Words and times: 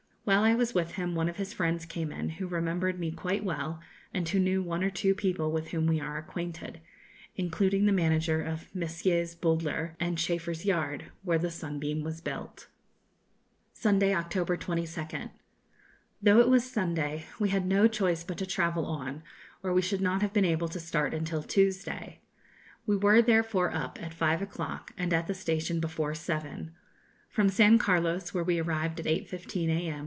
While 0.23 0.43
I 0.43 0.53
was 0.53 0.75
with 0.75 0.93
him 0.93 1.15
one 1.15 1.27
of 1.29 1.37
his 1.37 1.51
friends 1.51 1.83
came 1.83 2.11
in, 2.11 2.29
who 2.29 2.45
remembered 2.47 2.99
me 2.99 3.11
quite 3.11 3.43
well, 3.43 3.79
and 4.13 4.29
who 4.29 4.37
knew 4.39 4.61
one 4.61 4.83
or 4.83 4.91
two 4.91 5.15
people 5.15 5.51
with 5.51 5.69
whom 5.69 5.87
we 5.87 5.99
are 5.99 6.15
acquainted, 6.15 6.79
including 7.35 7.85
the 7.85 7.91
manager 7.91 8.39
of 8.39 8.73
Messrs. 8.73 9.33
Bowdler 9.33 9.95
and 9.99 10.19
Chaffers' 10.19 10.63
yard, 10.63 11.11
where 11.23 11.39
the 11.39 11.49
'Sunbeam' 11.49 12.03
was 12.03 12.21
built. 12.21 12.67
[Illustration: 13.77 13.95
A 13.97 13.99
Fellow 13.99 14.15
Passenger] 14.15 14.15
Sunday, 14.15 14.15
October 14.15 14.57
22nd. 14.57 15.29
Though 16.21 16.39
it 16.39 16.49
was 16.49 16.71
Sunday, 16.71 17.25
we 17.39 17.49
had 17.49 17.65
no 17.65 17.87
choice 17.87 18.23
but 18.23 18.37
to 18.37 18.45
travel 18.45 18.85
on, 18.85 19.23
or 19.63 19.73
we 19.73 19.81
should 19.81 20.01
not 20.01 20.21
have 20.21 20.31
been 20.33 20.45
able 20.45 20.69
to 20.69 20.79
start 20.79 21.15
until 21.15 21.41
Tuesday. 21.41 22.21
We 22.85 22.95
were 22.95 23.23
therefore 23.23 23.73
up 23.73 23.97
at 24.01 24.13
five 24.13 24.41
o'clock, 24.43 24.93
and 24.99 25.13
at 25.13 25.25
the 25.25 25.33
station 25.33 25.79
before 25.79 26.13
seven. 26.13 26.73
From 27.27 27.49
San 27.49 27.79
Carlos, 27.79 28.35
where 28.35 28.43
we 28.45 28.59
arrived 28.59 28.99
at 28.99 29.07
8.15 29.07 29.69
a.m. 29.71 29.97